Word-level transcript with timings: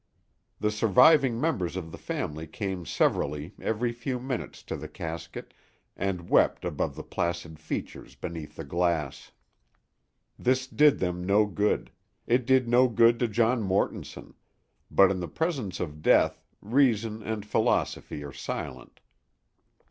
The 0.59 0.71
surviving 0.71 1.39
members 1.39 1.75
of 1.75 1.91
the 1.91 1.97
family 1.99 2.47
came 2.47 2.87
severally 2.87 3.53
every 3.61 3.91
few 3.91 4.19
minutes 4.19 4.63
to 4.63 4.75
the 4.75 4.87
casket 4.87 5.53
and 5.95 6.27
wept 6.27 6.65
above 6.65 6.95
the 6.95 7.03
placid 7.03 7.59
features 7.59 8.15
beneath 8.15 8.55
the 8.55 8.63
glass. 8.63 9.31
This 10.39 10.65
did 10.65 10.97
them 10.97 11.23
no 11.23 11.45
good; 11.45 11.91
it 12.25 12.47
did 12.47 12.67
no 12.67 12.87
good 12.87 13.19
to 13.19 13.27
John 13.27 13.61
Mortonson; 13.61 14.33
but 14.89 15.11
in 15.11 15.19
the 15.19 15.27
presence 15.27 15.79
of 15.79 16.01
death 16.01 16.43
reason 16.63 17.21
and 17.21 17.45
philosophy 17.45 18.23
are 18.23 18.33
silent. 18.33 19.01